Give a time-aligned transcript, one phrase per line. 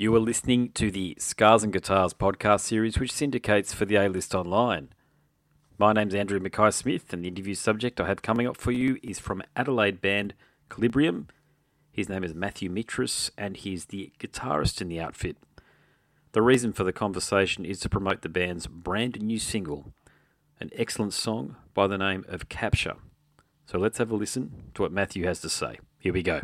[0.00, 4.08] You are listening to the Scars and Guitars podcast series, which syndicates for the A
[4.08, 4.90] List Online.
[5.76, 8.98] My name's Andrew Mackay Smith, and the interview subject I have coming up for you
[9.02, 10.34] is from Adelaide band
[10.70, 11.26] Colibrium.
[11.90, 15.36] His name is Matthew Mitris, and he's the guitarist in the outfit.
[16.30, 19.92] The reason for the conversation is to promote the band's brand new single,
[20.60, 22.98] an excellent song by the name of Capture.
[23.66, 25.80] So let's have a listen to what Matthew has to say.
[25.98, 26.42] Here we go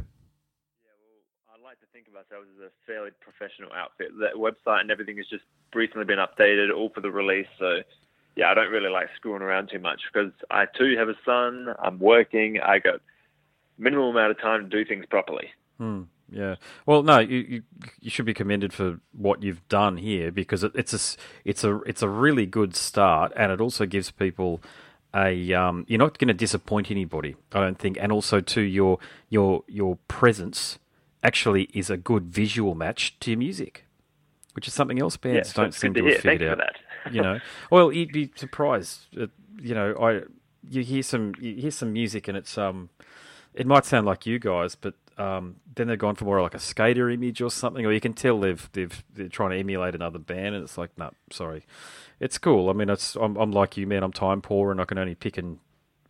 [2.35, 4.09] think of ourselves as a fairly professional outfit.
[4.19, 5.45] The website and everything has just
[5.75, 7.47] recently been updated, all for the release.
[7.59, 7.81] So,
[8.37, 11.75] yeah, I don't really like screwing around too much because I too have a son.
[11.83, 12.61] I'm working.
[12.61, 13.01] I got
[13.79, 15.49] minimal amount of time to do things properly.
[15.79, 16.03] Hmm.
[16.31, 16.57] Yeah.
[16.87, 17.63] Well, no, you, you,
[18.01, 21.81] you should be commended for what you've done here because it, it's a it's a
[21.83, 24.63] it's a really good start, and it also gives people
[25.15, 28.99] a um, you're not going to disappoint anybody, I don't think, and also to your
[29.29, 30.79] your your presence
[31.25, 33.87] actually is a good visual match to your music,
[34.53, 36.77] which is something else bands yeah, don't seem to, to have figured out.
[37.11, 39.07] you know, well, you'd be surprised.
[39.13, 40.23] you know, I
[40.69, 42.91] you hear some you hear some music and it's um,
[43.55, 46.59] it might sound like you guys, but um, then they're gone for more like a
[46.59, 50.19] skater image or something, or you can tell they've they've they're trying to emulate another
[50.19, 51.65] band, and it's like, no, sorry,
[52.21, 52.69] it's cool.
[52.69, 54.03] I mean, it's I'm, I'm like you, man.
[54.03, 55.59] I'm time poor, and I can only pick and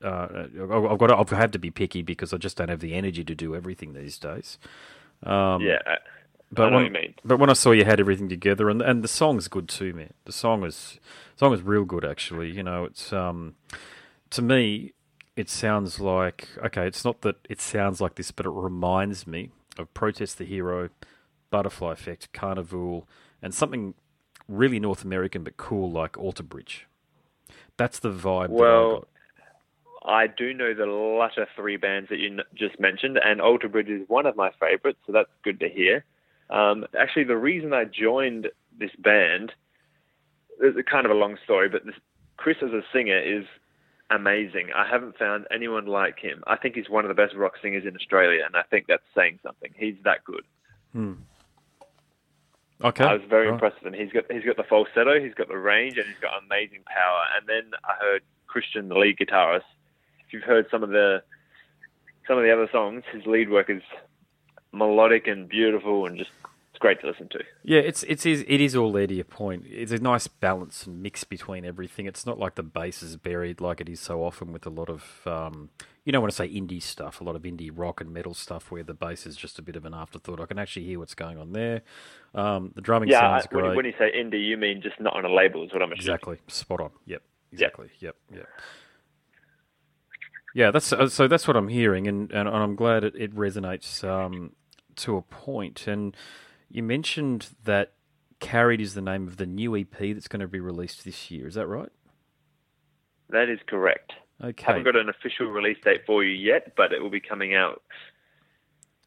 [0.03, 2.95] uh, I've got to, I've had to be picky because I just don't have the
[2.95, 4.59] energy to do everything these days.
[5.25, 5.79] Um, yeah.
[6.53, 9.69] But when, but when I saw you had everything together, and and the song's good
[9.69, 10.13] too, man.
[10.25, 11.01] The song is
[11.37, 12.51] song is real good, actually.
[12.51, 13.57] You know, it's um,
[14.31, 14.93] to me,
[15.35, 16.87] it sounds like okay.
[16.87, 20.91] It's not that it sounds like this, but it reminds me of Protest the Hero,
[21.51, 23.05] Butterfly Effect, Karnivool,
[23.43, 23.95] and something
[24.47, 26.87] really North American but cool like Alter Bridge.
[27.77, 28.51] That's the vibe.
[28.51, 29.09] Well,
[30.05, 34.09] I do know the latter three bands that you just mentioned, and Alter Bridge is
[34.09, 36.05] one of my favorites, so that's good to hear.
[36.51, 39.53] Um, actually, the reason I joined this band
[40.61, 41.95] is kind of a long story, but this,
[42.37, 43.45] Chris as a singer is
[44.11, 44.69] amazing.
[44.77, 46.45] I haven't found anyone like him.
[46.47, 49.03] I think he's one of the best rock singers in Australia, and I think that's
[49.15, 49.71] saying something.
[49.77, 50.45] He's that good.
[50.93, 51.15] Hmm.
[52.83, 53.05] Okay.
[53.05, 53.55] I was very right.
[53.55, 53.99] impressed with him.
[53.99, 57.23] He's got he's got the falsetto, he's got the range, and he's got amazing power.
[57.37, 59.63] And then I heard Christian, the lead guitarist,
[60.35, 61.23] you've heard some of the
[62.29, 63.83] some of the other songs, his lead work is
[64.73, 66.31] melodic and beautiful and just
[66.71, 67.39] it's great to listen to.
[67.63, 69.65] Yeah, it's it's it is all there to your point.
[69.69, 72.07] It's a nice balance and mix between everything.
[72.07, 74.91] It's not like the bass is buried like it is so often with a lot
[74.91, 75.71] of um,
[76.05, 78.73] you know when I say indie stuff, a lot of indie rock and metal stuff
[78.73, 80.41] where the bass is just a bit of an afterthought.
[80.41, 81.83] I can actually hear what's going on there.
[82.35, 83.67] Um, the drumming yeah, sounds great.
[83.67, 85.93] When, when you say indie, you mean just not on a label, is what I'm
[85.93, 86.01] assuming.
[86.01, 86.91] Exactly, spot on.
[87.07, 87.23] Yep,
[87.53, 87.91] exactly.
[88.01, 88.39] Yep, yep.
[88.39, 88.49] yep.
[90.55, 91.27] Yeah, that's uh, so.
[91.27, 94.53] That's what I'm hearing, and, and I'm glad it, it resonates um,
[94.97, 95.89] to a point.
[95.89, 96.17] And
[96.71, 97.95] you mentioned that
[98.39, 101.49] "Carried" is the name of the new EP that's going to be released this year.
[101.49, 101.91] Is that right?
[103.31, 104.13] That is correct.
[104.43, 104.65] Okay.
[104.65, 107.83] Haven't got an official release date for you yet, but it will be coming out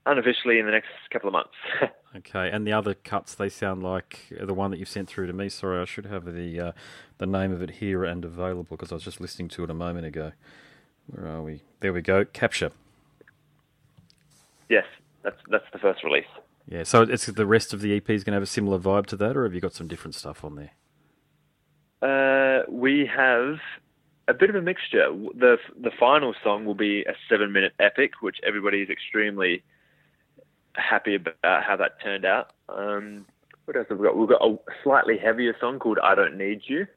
[0.05, 1.53] unofficially in the next couple of months.
[2.15, 5.33] okay, and the other cuts they sound like the one that you've sent through to
[5.33, 5.47] me.
[5.47, 6.71] Sorry, I should have the uh,
[7.19, 9.73] the name of it here and available because I was just listening to it a
[9.73, 10.33] moment ago.
[11.07, 11.61] Where are we?
[11.79, 12.25] There we go.
[12.25, 12.71] Capture.
[14.69, 14.85] Yes,
[15.23, 16.25] that's that's the first release.
[16.67, 19.05] Yeah, so it's the rest of the EP is going to have a similar vibe
[19.07, 20.71] to that, or have you got some different stuff on there?
[22.01, 23.57] Uh, we have
[24.27, 25.07] a bit of a mixture.
[25.09, 29.63] the The final song will be a seven minute epic, which everybody is extremely
[30.75, 32.51] happy about how that turned out.
[32.69, 33.25] Um,
[33.65, 34.17] what else have we got?
[34.17, 36.87] We've got a slightly heavier song called "I Don't Need You,"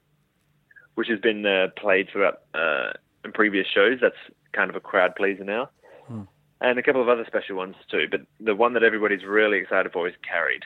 [0.96, 2.92] which has been uh, played throughout uh,
[3.24, 3.98] in previous shows.
[4.00, 4.16] That's
[4.52, 5.70] kind of a crowd pleaser now.
[6.06, 6.22] Hmm.
[6.60, 8.06] And a couple of other special ones too.
[8.10, 10.62] But the one that everybody's really excited for is Carried.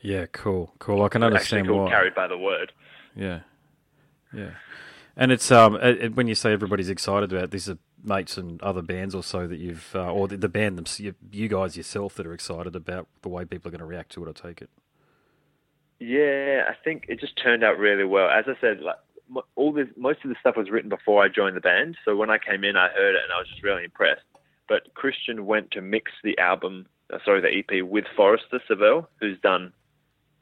[0.00, 1.02] Yeah, cool, cool.
[1.02, 1.90] I can understand actually why.
[1.90, 2.72] Carried by the word.
[3.16, 3.40] Yeah,
[4.32, 4.50] yeah.
[5.16, 8.82] And it's um it, when you say everybody's excited about these are mates and other
[8.82, 12.14] bands or so that you've uh, or the, the band them you, you guys yourself
[12.14, 14.28] that are excited about the way people are going to react to it.
[14.28, 14.70] I take it.
[15.98, 18.28] Yeah, I think it just turned out really well.
[18.28, 18.98] As I said, like
[19.56, 21.96] all this, most of the stuff was written before I joined the band.
[22.04, 24.22] So when I came in, I heard it and I was just really impressed.
[24.68, 29.38] But Christian went to mix the album, uh, sorry, the EP with Forrester Savell, who's
[29.40, 29.72] done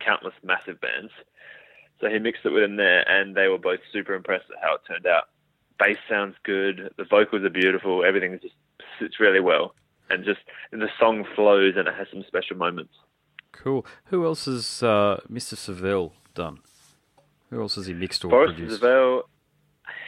[0.01, 1.13] countless massive bands.
[2.01, 4.75] So he mixed it with him there, and they were both super impressed at how
[4.75, 5.25] it turned out.
[5.79, 8.55] Bass sounds good, the vocals are beautiful, everything just
[8.99, 9.75] sits really well,
[10.11, 10.41] and just
[10.73, 12.95] and the song flows and it has some special moments.
[13.53, 13.87] Cool.
[14.07, 15.57] Who else has uh, Mr.
[15.57, 16.59] Savell done?
[17.51, 18.75] Who else has he mixed or Boris produced?
[18.75, 19.29] Isabel,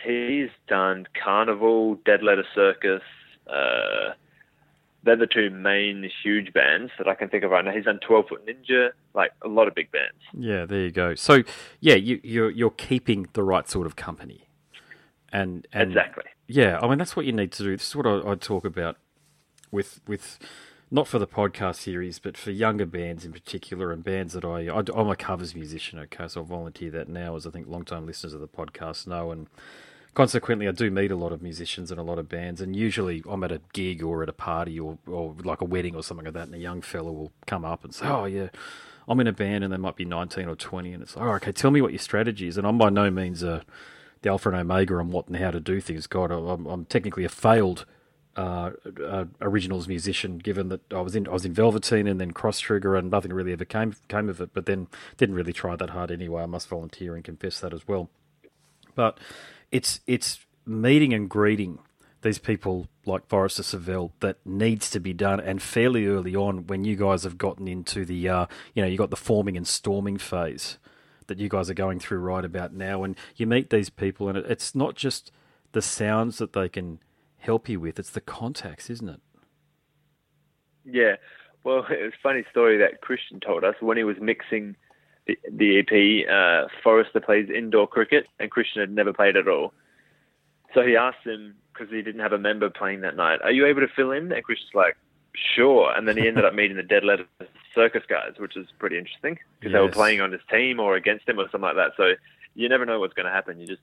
[0.05, 3.03] he's done Karnivool, Dead Letter Circus,
[3.47, 4.15] uh,
[5.05, 7.73] they're the two main huge bands that I can think of right now.
[7.73, 10.19] He's done Twelve Foot Ninja, like a lot of big bands.
[10.35, 11.15] Yeah, there you go.
[11.15, 11.43] So
[11.81, 14.49] yeah, you, you're you're keeping the right sort of company,
[15.33, 16.25] and, and exactly.
[16.47, 17.77] Yeah, I mean that's what you need to do.
[17.77, 18.97] This is what I, I talk about
[19.71, 20.39] with with
[20.91, 24.69] not for the podcast series, but for younger bands in particular, and bands that I,
[24.69, 25.99] I am a covers musician.
[25.99, 29.07] Okay, so I volunteer that now, as I think long time listeners of the podcast
[29.07, 29.49] know, and
[30.15, 32.61] consequently, I do meet a lot of musicians and a lot of bands.
[32.61, 35.95] And usually, I'm at a gig or at a party or or like a wedding
[35.95, 38.49] or something like that, and a young fella will come up and say, "Oh yeah."
[39.11, 41.31] I'm in a band and they might be 19 or 20, and it's like, oh,
[41.37, 42.59] okay, tell me what your strategy is.
[42.59, 43.65] And I'm by no means a,
[44.21, 46.07] the alpha and omega on what and how to do things.
[46.07, 47.87] God, I'm, I'm technically a failed
[48.39, 52.61] uh, originals musician, given that I was in I was in Velveteen and then Cross
[52.61, 54.51] Trigger, and nothing really ever came came of it.
[54.55, 54.87] But then
[55.17, 56.43] didn't really try that hard anyway.
[56.43, 58.11] I must volunteer and confess that as well.
[58.95, 59.19] But
[59.73, 61.81] it's it's meeting and greeting
[62.23, 66.85] these people like Forrester Savell that needs to be done, and fairly early on when
[66.85, 70.17] you guys have gotten into the uh, you know you got the forming and storming
[70.17, 70.79] phase
[71.27, 74.39] that you guys are going through right about now, and you meet these people, and
[74.39, 75.33] it's not just
[75.73, 77.01] the sounds that they can
[77.39, 77.99] help you with.
[77.99, 79.21] It's the contacts, isn't it?
[80.85, 81.17] Yeah.
[81.65, 84.77] Well, it was a funny story that Christian told us when he was mixing
[85.27, 86.29] the, the EP.
[86.29, 89.73] Uh, Forrester plays indoor cricket, and Christian had never played at all.
[90.75, 93.41] So he asked him because he didn't have a member playing that night.
[93.43, 94.33] Are you able to fill in?
[94.33, 94.97] And Christian's like,
[95.55, 95.93] sure.
[95.97, 97.27] And then he ended up meeting the Dead Letter
[97.75, 99.79] Circus guys, which is pretty interesting because yes.
[99.79, 101.93] they were playing on his team or against him or something like that.
[101.97, 102.15] So
[102.55, 103.61] you never know what's going to happen.
[103.61, 103.83] You just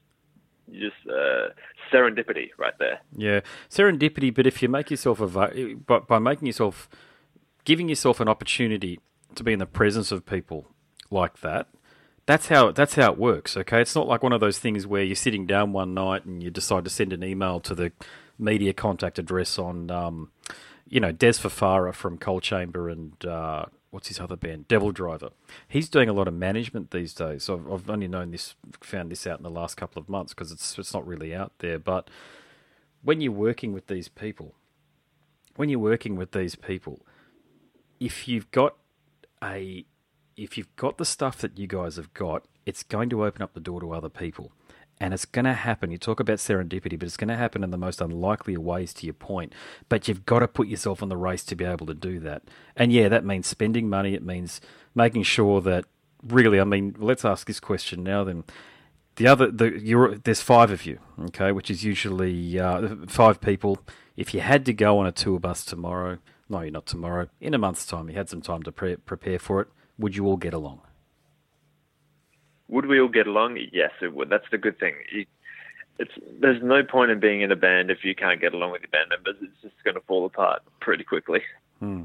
[0.72, 1.50] just uh,
[1.92, 3.00] serendipity right there.
[3.16, 4.34] Yeah, serendipity.
[4.34, 6.90] But if you make yourself a but by making yourself
[7.64, 9.00] giving yourself an opportunity
[9.36, 10.68] to be in the presence of people
[11.10, 11.68] like that,
[12.26, 13.56] that's how that's how it works.
[13.56, 16.42] Okay, it's not like one of those things where you're sitting down one night and
[16.42, 17.92] you decide to send an email to the
[18.38, 20.32] media contact address on, um,
[20.88, 25.30] you know, Des Fafara from Coal Chamber and uh, what's his other band, Devil Driver.
[25.70, 27.50] He's doing a lot of management these days.
[27.50, 30.52] I've, I've only known this, found this out in the last couple of months because
[30.52, 31.80] it's it's not really out there.
[31.80, 32.10] But
[33.02, 34.54] when you're working with these people,
[35.56, 37.06] when you're working with these people,
[37.98, 38.76] if you've got
[39.42, 39.86] a
[40.36, 43.54] if you've got the stuff that you guys have got, it's going to open up
[43.54, 44.52] the door to other people
[45.00, 45.92] and it's going to happen.
[45.92, 49.06] You talk about serendipity, but it's going to happen in the most unlikely ways to
[49.06, 49.54] your point.
[49.90, 52.44] But you've got to put yourself on the race to be able to do that.
[52.76, 54.14] And yeah, that means spending money.
[54.14, 54.62] It means
[54.94, 55.86] making sure that
[56.24, 58.44] really, I mean, let's ask this question now then.
[59.18, 63.80] The other, the there's five of you, okay, which is usually uh, five people.
[64.18, 66.18] If you had to go on a tour bus tomorrow,
[66.50, 69.62] no, not tomorrow, in a month's time, you had some time to pre- prepare for
[69.62, 70.82] it, would you all get along?
[72.68, 73.60] Would we all get along?
[73.72, 74.30] Yes, it would.
[74.30, 74.96] That's the good thing.
[75.12, 75.26] You,
[75.98, 78.82] it's there's no point in being in a band if you can't get along with
[78.82, 79.36] your band members.
[79.42, 81.42] It's just going to fall apart pretty quickly.
[81.80, 82.04] Hmm.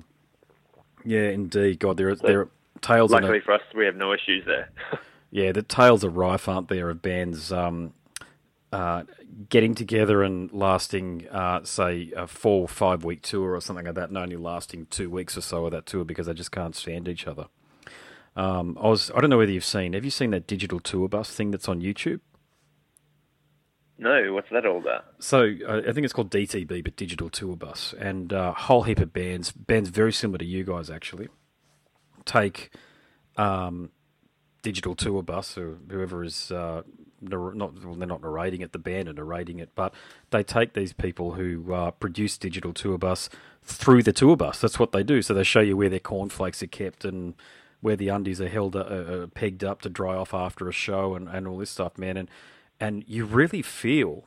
[1.05, 1.79] Yeah, indeed.
[1.79, 2.49] God, there are so, there are
[2.81, 3.11] tales.
[3.11, 4.71] Luckily a, for us, we have no issues there.
[5.31, 7.95] yeah, the tales are rife, aren't there, of bands um,
[8.73, 9.05] uh,
[9.49, 13.95] getting together and lasting, uh, say, a four or five week tour or something like
[13.95, 16.77] that, and only lasting two weeks or so of that tour because they just can't
[16.77, 17.47] stand each other.
[18.37, 19.93] Um, I was I don't know whether you've seen.
[19.93, 22.21] Have you seen that digital tour bus thing that's on YouTube?
[24.01, 25.05] No, what's that all about?
[25.19, 28.85] So uh, I think it's called DTB, but Digital Tour Bus, and a uh, whole
[28.85, 31.29] heap of bands, bands very similar to you guys actually,
[32.25, 32.71] take
[33.37, 33.91] um,
[34.63, 36.81] Digital Tour Bus or whoever is uh,
[37.21, 39.93] not well, they're not narrating it, the band are narrating it, but
[40.31, 43.29] they take these people who uh, produce Digital Tour Bus
[43.63, 44.63] through the tour bus.
[44.63, 45.21] That's what they do.
[45.21, 47.35] So they show you where their cornflakes are kept and
[47.81, 51.15] where the undies are held uh, uh, pegged up to dry off after a show
[51.15, 52.17] and, and all this stuff, man.
[52.17, 52.29] And
[52.79, 54.25] and you really feel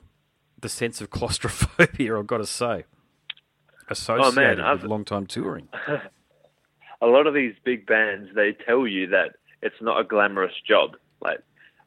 [0.60, 2.18] the sense of claustrophobia.
[2.18, 2.86] I've got to say,
[3.90, 5.70] associated oh, man, with long time touring.
[7.02, 10.96] a lot of these big bands they tell you that it's not a glamorous job.
[11.22, 11.40] Like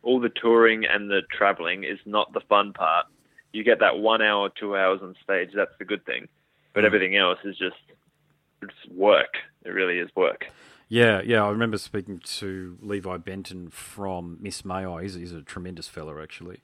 [0.02, 3.06] all the touring and the traveling is not the fun part.
[3.52, 5.50] You get that one hour, two hours on stage.
[5.54, 6.28] That's the good thing.
[6.74, 6.86] But mm.
[6.86, 7.76] everything else is just
[8.62, 9.34] it's work.
[9.64, 10.46] It really is work.
[10.88, 11.44] Yeah, yeah.
[11.44, 15.02] I remember speaking to Levi Benton from Miss May I.
[15.02, 16.62] He's, he's a tremendous fellow, actually.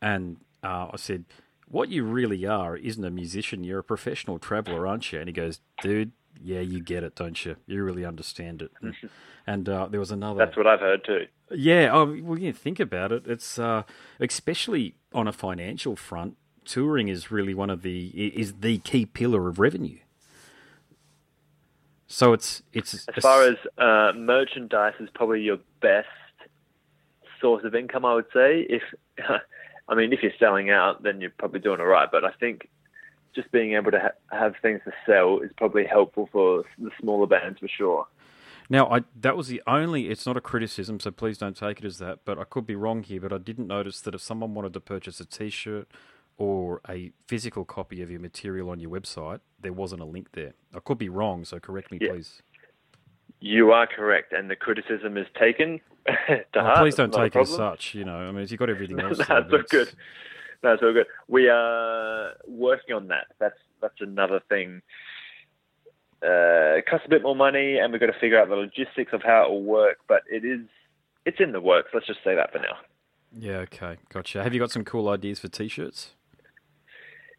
[0.00, 1.24] And uh, I said,
[1.68, 3.64] What you really are isn't a musician.
[3.64, 5.18] You're a professional traveller, aren't you?
[5.18, 7.56] And he goes, Dude, yeah, you get it, don't you?
[7.66, 8.70] You really understand it.
[8.80, 8.94] And,
[9.46, 10.38] and uh, there was another.
[10.38, 11.26] That's what I've heard too.
[11.50, 11.90] Yeah.
[11.92, 12.52] Oh, well, yeah.
[12.52, 13.26] Think about it.
[13.26, 13.82] It's uh,
[14.20, 16.36] especially on a financial front.
[16.64, 19.98] Touring is really one of the is the key pillar of revenue.
[22.08, 26.08] So it's it's as far as uh, merchandise is probably your best
[27.40, 28.04] source of income.
[28.04, 28.82] I would say if
[29.88, 32.08] I mean if you're selling out, then you're probably doing all right.
[32.10, 32.68] But I think
[33.34, 37.26] just being able to ha- have things to sell is probably helpful for the smaller
[37.26, 38.06] bands for sure.
[38.68, 40.08] Now, I, that was the only.
[40.08, 42.20] It's not a criticism, so please don't take it as that.
[42.24, 43.20] But I could be wrong here.
[43.20, 45.88] But I didn't notice that if someone wanted to purchase a T-shirt
[46.36, 50.54] or a physical copy of your material on your website, there wasn't a link there.
[50.74, 52.12] I could be wrong, so correct me, Yeah.
[52.12, 52.40] please.
[53.40, 56.78] You are correct, and the criticism is taken to Oh, heart.
[56.78, 57.94] please don't take it as such.
[57.94, 59.18] You know, I mean, you've got everything else.
[59.18, 59.92] That's there, it's- good.
[60.62, 61.06] That's all good.
[61.28, 63.26] We are working on that.
[63.38, 64.80] That's that's another thing.
[66.22, 69.12] Uh, it costs a bit more money, and we've got to figure out the logistics
[69.12, 69.98] of how it will work.
[70.08, 70.60] But it is,
[71.26, 71.90] it's in the works.
[71.92, 72.76] Let's just say that for now.
[73.38, 73.58] Yeah.
[73.58, 73.98] Okay.
[74.08, 74.42] Gotcha.
[74.42, 76.12] Have you got some cool ideas for T-shirts?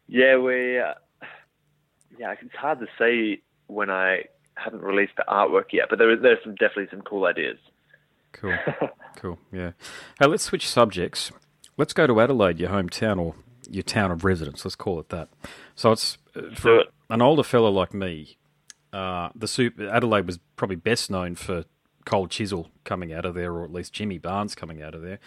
[0.06, 0.80] Yeah, we.
[2.18, 4.24] Yeah, it's hard to say when I
[4.54, 7.58] haven't released the artwork yet, but there there's some definitely some cool ideas.
[8.32, 8.56] Cool.
[9.16, 9.36] Cool.
[9.50, 9.72] Yeah.
[10.20, 11.32] Hey, let's switch subjects.
[11.76, 13.34] Let's go to Adelaide, your hometown or
[13.68, 14.64] your town of residence.
[14.64, 15.28] Let's call it that.
[15.74, 16.86] So it's uh, for it.
[17.10, 18.36] an older fellow like me.
[18.92, 21.64] Uh, the soup Adelaide was probably best known for
[22.04, 25.18] Cold Chisel coming out of there, or at least Jimmy Barnes coming out of there.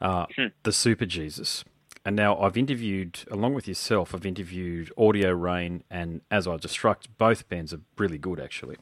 [0.00, 0.26] Uh,
[0.62, 1.64] The Super Jesus.
[2.04, 7.06] And now I've interviewed, along with yourself, I've interviewed Audio Rain and As I Destruct.
[7.16, 8.76] Both bands are really good, actually.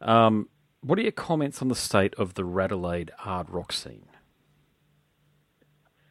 [0.00, 0.48] Um,
[0.80, 4.06] what are your comments on the state of the Radelaide hard rock scene?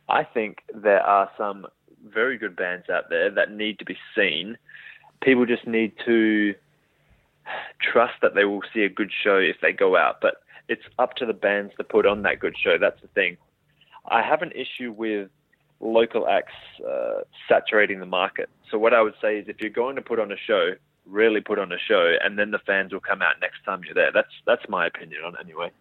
[0.10, 1.68] I think there are some
[2.06, 4.58] very good bands out there that need to be seen.
[5.22, 6.54] People just need to
[7.82, 10.36] trust that they will see a good show if they go out, but
[10.70, 12.78] it's up to the bands to put on that good show.
[12.80, 13.38] That's the thing.
[14.06, 15.30] I have an issue with
[15.80, 16.54] local acts
[16.88, 18.50] uh, saturating the market.
[18.72, 20.72] So what I would say is if you're going to put on a show,
[21.06, 23.94] really put on a show, and then the fans will come out next time you're
[23.94, 24.12] there.
[24.14, 25.72] That's that's my opinion on it anyway.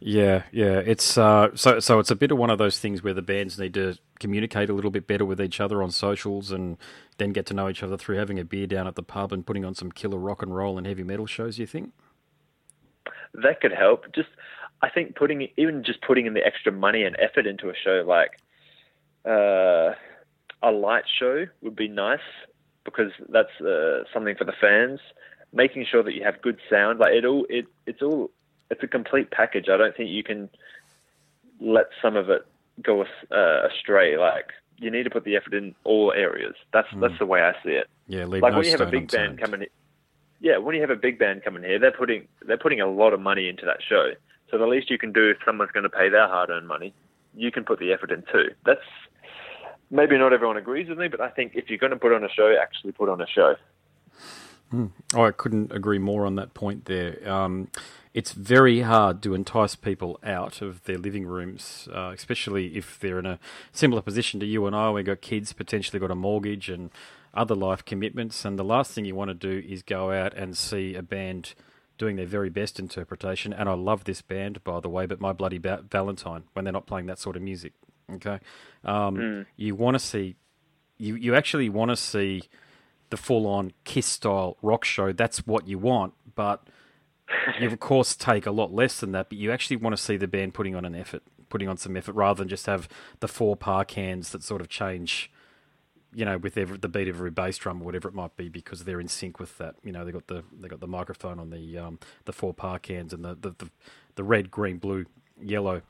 [0.00, 0.82] Yeah, yeah.
[0.84, 1.98] It's uh, so so.
[1.98, 4.74] It's a bit of one of those things where the bands need to communicate a
[4.74, 6.76] little bit better with each other on socials, and
[7.18, 9.46] then get to know each other through having a beer down at the pub and
[9.46, 11.58] putting on some killer rock and roll and heavy metal shows.
[11.58, 11.92] You think?
[13.34, 14.12] that could help.
[14.14, 14.28] Just,
[14.82, 18.04] I think putting even just putting in the extra money and effort into a show
[18.06, 18.40] like
[19.24, 19.94] uh,
[20.62, 22.20] a light show would be nice
[22.84, 25.00] because that's uh, something for the fans.
[25.52, 28.30] Making sure that you have good sound, like it all, it it's all,
[28.70, 29.66] it's a complete package.
[29.68, 30.48] I don't think you can
[31.60, 32.46] let some of it
[32.82, 34.16] go uh, astray.
[34.16, 34.46] Like
[34.78, 36.54] you need to put the effort in all areas.
[36.72, 39.10] That's that's the way I see it Yeah, like no when you have a big
[39.10, 39.66] band coming,
[40.40, 43.12] yeah, when you have a big band coming here, they're putting they're putting a lot
[43.12, 44.12] of money into that show.
[44.50, 46.92] So the least you can do if someone's going to pay their hard-earned money,
[47.34, 48.50] you can put the effort in too.
[48.66, 48.80] That's
[49.92, 52.24] maybe not everyone agrees with me, but I think if you're going to put on
[52.24, 53.54] a show, actually put on a show.
[55.14, 57.28] Oh, I couldn't agree more on that point there.
[57.30, 57.68] Um,
[58.14, 63.18] it's very hard to entice people out of their living rooms, uh, especially if they're
[63.18, 63.38] in a
[63.70, 64.90] similar position to you and I.
[64.90, 66.90] We've got kids, potentially got a mortgage and
[67.34, 68.44] other life commitments.
[68.46, 71.54] And the last thing you want to do is go out and see a band
[71.98, 73.52] doing their very best interpretation.
[73.52, 76.72] And I love this band, by the way, but My Bloody ba- Valentine, when they're
[76.72, 77.74] not playing that sort of music.
[78.14, 78.38] Okay.
[78.84, 80.36] Um, You want to see,
[80.98, 82.42] you, you actually want to see
[83.10, 85.12] the full on Kiss style rock show.
[85.12, 86.66] That's what you want, but
[87.60, 89.28] you of course take a lot less than that.
[89.28, 91.96] But you actually want to see the band putting on an effort, putting on some
[91.96, 92.88] effort, rather than just have
[93.20, 95.30] the four par cans that sort of change,
[96.14, 98.48] you know, with every, the beat of every bass drum or whatever it might be,
[98.48, 99.74] because they're in sync with that.
[99.84, 102.78] You know, they got the they got the microphone on the um, the four par
[102.78, 103.70] cans and the the, the,
[104.14, 105.04] the red, green, blue,
[105.40, 105.82] yellow,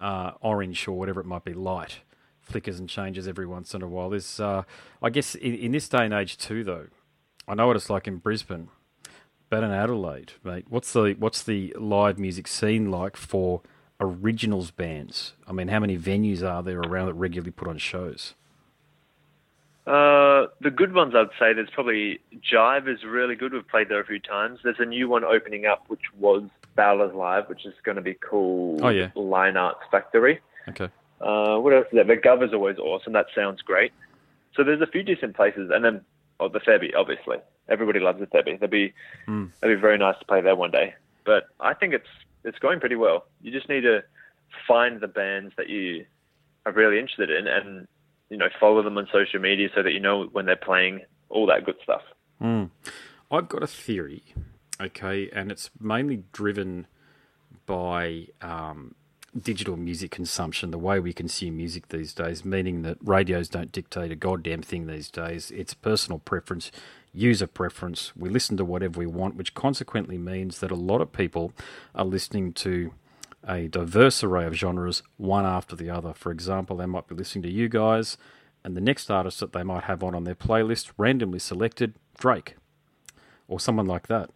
[0.00, 2.00] uh, orange, or whatever it might be, light
[2.46, 4.10] flickers and changes every once in a while.
[4.10, 4.62] There's, uh,
[5.02, 6.86] I guess, in, in this day and age too, though.
[7.48, 8.68] I know what it's like in Brisbane,
[9.50, 13.62] but in Adelaide, mate, what's the what's the live music scene like for
[14.00, 15.34] originals bands?
[15.46, 18.34] I mean, how many venues are there around that regularly put on shows?
[19.86, 22.18] Uh, the good ones, I'd say, there's probably
[22.52, 23.52] Jive is really good.
[23.52, 24.58] We've played there a few times.
[24.64, 26.42] There's a new one opening up, which was
[26.76, 29.10] Fowler's Live, which is going to be called Oh, yeah.
[29.14, 30.40] Lion Arts Factory.
[30.68, 30.88] Okay,
[31.20, 32.04] Uh, what else is there?
[32.04, 33.12] The Gov is always awesome.
[33.14, 33.92] That sounds great.
[34.54, 36.00] So there's a few decent places, and then
[36.40, 37.38] oh, the Thebby, obviously.
[37.68, 38.54] Everybody loves the Thebby.
[38.60, 38.92] That'd be
[39.26, 39.50] Mm.
[39.60, 40.94] that'd be very nice to play there one day.
[41.24, 42.08] But I think it's
[42.44, 43.26] it's going pretty well.
[43.42, 44.02] You just need to
[44.68, 46.04] find the bands that you
[46.64, 47.86] are really interested in, and
[48.30, 51.00] you know follow them on social media so that you know when they're playing.
[51.28, 52.02] All that good stuff.
[52.40, 52.70] Mm.
[53.32, 54.22] I've got a theory,
[54.80, 56.86] okay, and it's mainly driven
[57.66, 58.94] by um,
[59.38, 64.10] digital music consumption, the way we consume music these days, meaning that radios don't dictate
[64.10, 65.50] a goddamn thing these days.
[65.50, 66.70] It's personal preference,
[67.12, 68.12] user preference.
[68.16, 71.52] We listen to whatever we want, which consequently means that a lot of people
[71.94, 72.92] are listening to
[73.46, 76.12] a diverse array of genres, one after the other.
[76.14, 78.16] For example, they might be listening to you guys
[78.66, 82.56] and the next artist that they might have on on their playlist randomly selected Drake
[83.46, 84.30] or someone like that.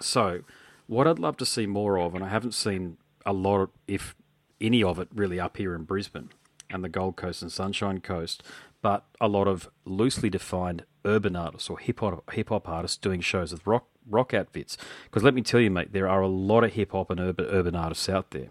[0.00, 0.42] So,
[0.86, 4.14] what I'd love to see more of, and I haven't seen a lot, of, if
[4.60, 6.30] any of it, really up here in Brisbane
[6.70, 8.42] and the Gold Coast and Sunshine Coast,
[8.82, 13.20] but a lot of loosely defined urban artists or hip hop hip hop artists doing
[13.20, 14.76] shows with rock rock outfits.
[15.04, 17.46] Because let me tell you, mate, there are a lot of hip hop and urban
[17.46, 18.50] urban artists out there,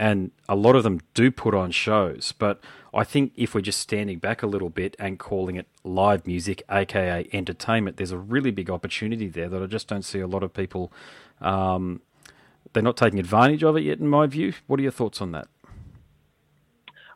[0.00, 2.32] and a lot of them do put on shows.
[2.32, 2.58] But
[2.94, 6.62] I think if we're just standing back a little bit and calling it live music,
[6.70, 10.42] aka entertainment, there's a really big opportunity there that I just don't see a lot
[10.42, 10.90] of people.
[11.42, 12.00] Um,
[12.72, 14.54] they're not taking advantage of it yet, in my view.
[14.66, 15.48] What are your thoughts on that?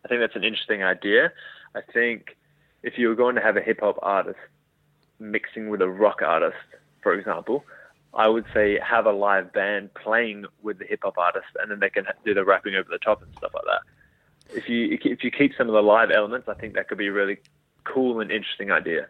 [0.05, 1.33] I think that's an interesting idea.
[1.75, 2.37] I think
[2.83, 4.38] if you were going to have a hip hop artist
[5.19, 6.57] mixing with a rock artist,
[7.03, 7.64] for example,
[8.14, 11.80] I would say have a live band playing with the hip hop artist, and then
[11.80, 14.56] they can do the rapping over the top and stuff like that.
[14.56, 17.09] If you if you keep some of the live elements, I think that could be
[17.09, 17.38] a really
[17.85, 19.09] cool and interesting idea.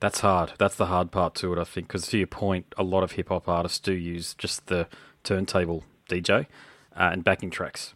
[0.00, 0.52] That's hard.
[0.58, 3.12] That's the hard part to it, I think, because to your point, a lot of
[3.12, 4.88] hip hop artists do use just the
[5.22, 6.46] turntable DJ
[6.96, 7.94] uh, and backing tracks.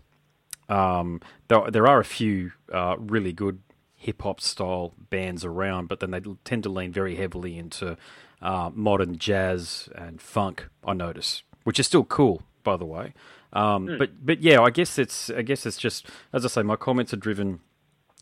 [0.68, 3.60] Um, there, there are a few uh, really good
[3.96, 7.96] hip hop style bands around, but then they tend to lean very heavily into
[8.44, 10.68] uh, modern jazz and funk.
[10.86, 13.14] I notice, which is still cool, by the way.
[13.52, 13.98] Um, mm.
[13.98, 17.12] But but yeah, I guess it's I guess it's just as I say, my comments
[17.14, 17.60] are driven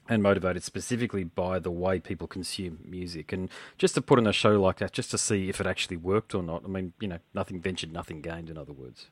[0.08, 4.32] and motivated specifically by the way people consume music, and just to put in a
[4.32, 6.62] show like that, just to see if it actually worked or not.
[6.64, 8.48] I mean, you know, nothing ventured, nothing gained.
[8.48, 9.08] In other words.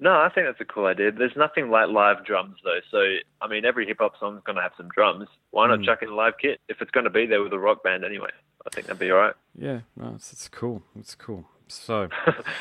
[0.00, 1.10] No, I think that's a cool idea.
[1.10, 2.78] There's nothing like live drums though.
[2.90, 2.98] So
[3.42, 5.28] I mean, every hip hop song's going to have some drums.
[5.50, 5.84] Why not mm.
[5.84, 8.04] chuck in a live kit if it's going to be there with a rock band
[8.04, 8.30] anyway?
[8.66, 9.34] I think that'd be all right.
[9.56, 10.82] Yeah, no, it's, it's cool.
[10.98, 11.46] It's cool.
[11.68, 12.08] So,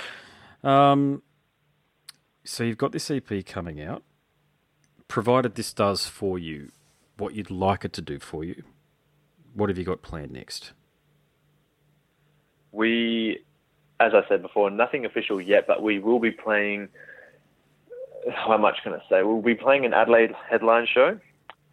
[0.64, 1.22] um,
[2.44, 4.04] so you've got this EP coming out.
[5.08, 6.72] Provided this does for you
[7.18, 8.64] what you'd like it to do for you,
[9.54, 10.72] what have you got planned next?
[12.72, 13.44] We,
[14.00, 16.90] as I said before, nothing official yet, but we will be playing
[18.34, 19.24] how much can I say?
[19.24, 21.20] We'll be playing an Adelaide headline show.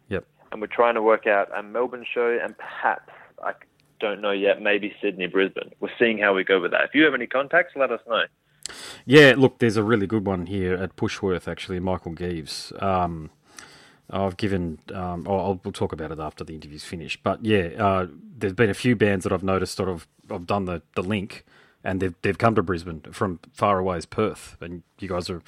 [0.09, 0.25] Yep.
[0.53, 3.11] And we're trying to work out a Melbourne show and perhaps,
[3.43, 3.53] I
[4.01, 5.71] don't know yet, maybe Sydney, Brisbane.
[5.81, 6.83] We're seeing how we go with that.
[6.85, 8.25] If you have any contacts, let us know.
[9.05, 12.83] Yeah, look, there's a really good one here at Pushworth, actually, Michael Geeves.
[12.83, 13.31] Um,
[14.11, 17.23] I've given, um, I'll, we'll talk about it after the interview's finished.
[17.23, 20.67] But yeah, uh, there's been a few bands that I've noticed sort I've, I've done
[20.67, 21.45] the, the link
[21.83, 24.57] and they've, they've come to Brisbane from far away as Perth.
[24.61, 25.43] And you guys are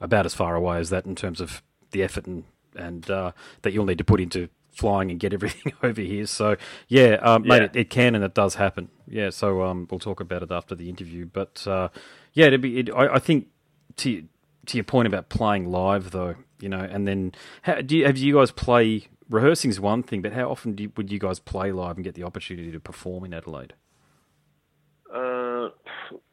[0.00, 2.44] about as far away as that in terms of the effort and
[2.76, 6.26] and uh, that you'll need to put into flying and get everything over here.
[6.26, 6.56] So
[6.88, 7.48] yeah, um, yeah.
[7.48, 8.88] mate, it, it, can and it does happen.
[9.06, 11.26] Yeah, so um, we'll talk about it after the interview.
[11.26, 11.88] But uh,
[12.32, 12.80] yeah, it'd be.
[12.80, 13.48] It, I, I, think
[13.96, 14.24] to
[14.66, 17.32] to your point about playing live though, you know, and then
[17.62, 19.08] how, do you, have you guys play?
[19.28, 22.14] Rehearsing is one thing, but how often you, would you guys play live and get
[22.14, 23.72] the opportunity to perform in Adelaide?
[25.10, 25.70] Uh,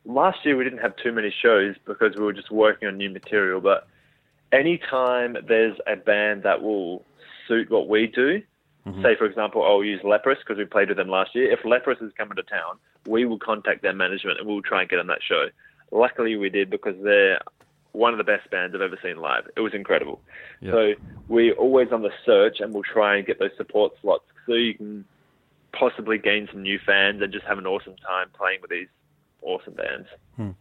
[0.04, 3.10] last year we didn't have too many shows because we were just working on new
[3.10, 3.62] material.
[3.62, 3.88] But
[4.52, 7.06] anytime there's a band that will
[7.50, 8.42] suit what we do,
[8.88, 9.02] mm-hmm.
[9.04, 11.52] say for example, I'll use Leprous because we played with them last year.
[11.52, 14.90] If Leprous is coming to town, we will contact their management and we'll try and
[14.90, 15.48] get on that show.
[15.92, 17.40] Luckily, we did because they're
[17.92, 19.50] one of the best bands I've ever seen live.
[19.58, 20.22] It was incredible.
[20.62, 20.74] Yep.
[20.74, 20.94] So
[21.28, 24.76] we're always on the search and we'll try and get those support slots so you
[24.76, 25.06] can
[25.72, 28.88] possibly gain some new fans and just have an awesome time playing with these
[29.42, 30.08] awesome bands.
[30.36, 30.52] Hmm.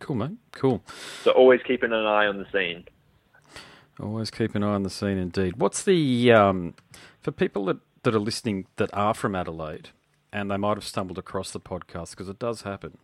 [0.00, 0.36] Cool, mate.
[0.52, 0.82] Cool.
[1.22, 2.84] So always keeping an eye on the scene.
[4.00, 5.56] Always keep an eye on the scene, indeed.
[5.56, 6.74] What's the um,
[7.20, 9.90] for people that, that are listening that are from Adelaide
[10.32, 12.98] and they might have stumbled across the podcast because it does happen,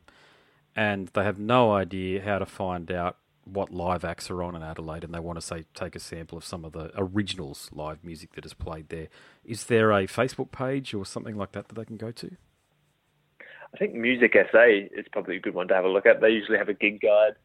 [0.74, 4.62] and they have no idea how to find out what live acts are on in
[4.62, 8.04] Adelaide, and they want to say take a sample of some of the originals live
[8.04, 9.08] music that is played there.
[9.44, 12.36] Is there a Facebook page or something like that that they can go to?
[13.72, 16.20] I think Music SA is probably a good one to have a look at.
[16.20, 17.36] They usually have a gig guide.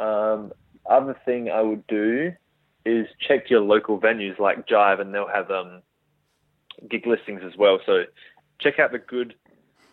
[0.00, 0.52] Um,
[0.88, 2.32] other thing I would do
[2.86, 5.82] is check your local venues like Jive, and they'll have um,
[6.88, 7.78] gig listings as well.
[7.84, 8.04] So
[8.60, 9.34] check out the good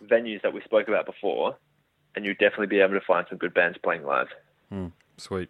[0.04, 1.56] venues that we spoke about before,
[2.14, 4.28] and you'll definitely be able to find some good bands playing live.
[4.70, 4.88] Hmm.
[5.16, 5.48] Sweet.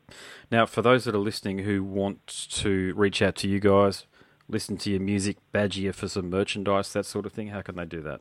[0.50, 4.06] Now, for those that are listening who want to reach out to you guys,
[4.48, 7.76] listen to your music, badge you for some merchandise, that sort of thing, how can
[7.76, 8.20] they do that?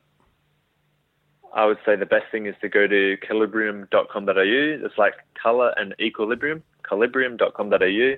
[1.54, 4.86] I would say the best thing is to go to colibrium.com.au.
[4.86, 8.16] It's like color and equilibrium, colibrium.com.au.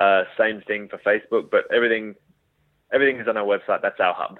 [0.00, 2.14] Uh, same thing for Facebook, but everything
[2.92, 3.82] everything is on our website.
[3.82, 4.38] That's our hub.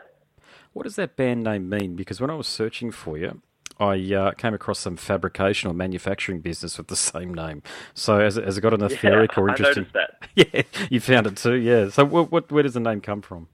[0.73, 1.97] What does that band name mean?
[1.97, 3.43] Because when I was searching for you,
[3.79, 7.63] I uh, came across some fabrication or manufacturing business with the same name.
[7.95, 9.87] So has it, has it got an etheric yeah, or interesting?
[9.95, 10.07] I noticed that.
[10.37, 11.55] Yeah, you found it too.
[11.55, 11.89] Yeah.
[11.89, 13.49] So what, what where does the name come from?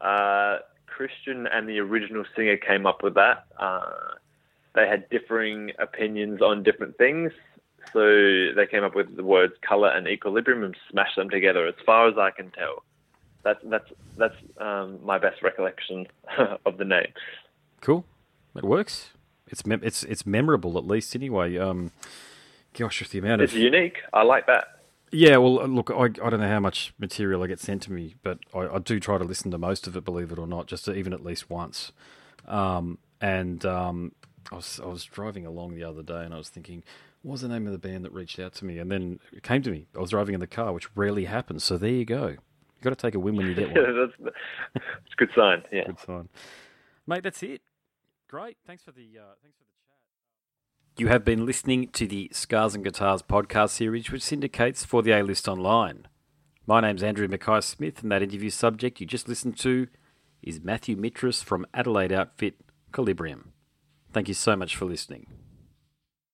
[0.00, 3.46] Uh, Christian and the original singer came up with that.
[3.58, 3.90] Uh,
[4.74, 7.32] they had differing opinions on different things,
[7.92, 8.00] so
[8.54, 11.66] they came up with the words color and equilibrium and smashed them together.
[11.66, 12.84] As far as I can tell,
[13.44, 16.06] that's that's that's um, my best recollection
[16.66, 17.12] of the name.
[17.80, 18.04] Cool,
[18.56, 19.10] it works.
[19.48, 21.56] It's mem- it's it's memorable at least anyway.
[21.56, 21.92] Um,
[22.74, 23.98] gosh, with the amount It's of unique.
[24.12, 24.64] I like that.
[25.12, 27.92] yeah, well, uh, look, I, I don't know how much material I get sent to
[27.92, 30.46] me, but I, I do try to listen to most of it, believe it or
[30.46, 31.92] not, just to, even at least once.
[32.46, 34.12] Um, and um,
[34.50, 36.82] I was I was driving along the other day, and I was thinking,
[37.26, 38.78] what was the name of the band that reached out to me?
[38.78, 39.88] And then it came to me.
[39.96, 41.64] I was driving in the car, which rarely happens.
[41.64, 42.28] So there you go.
[42.28, 43.74] You got to take a win when you get one.
[43.74, 44.32] Yeah, that's,
[44.74, 45.64] that's a good sign.
[45.72, 45.86] Yeah.
[45.86, 46.28] Good sign,
[47.04, 47.24] mate.
[47.24, 47.62] That's it.
[48.28, 48.58] Great.
[48.64, 50.98] Thanks for the uh, thanks for the chat.
[50.98, 55.10] You have been listening to the Scars and Guitars podcast series, which syndicates for the
[55.10, 56.06] A List Online.
[56.64, 59.88] My name's Andrew Mackay Smith, and that interview subject you just listened to
[60.44, 62.54] is Matthew Mitris from Adelaide outfit
[62.92, 63.46] Colibrium.
[64.12, 65.26] Thank you so much for listening.